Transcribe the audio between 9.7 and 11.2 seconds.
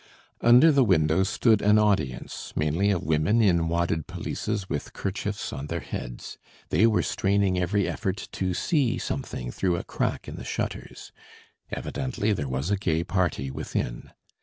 a crack in the shutters.